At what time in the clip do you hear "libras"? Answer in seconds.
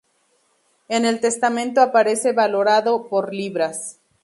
3.35-3.99